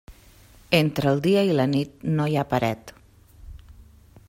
Entre 0.77 1.11
el 1.11 1.21
dia 1.25 1.43
i 1.49 1.53
la 1.59 1.67
nit, 1.75 1.93
no 2.17 2.27
hi 2.33 2.39
ha 2.39 2.47
paret. 2.55 2.95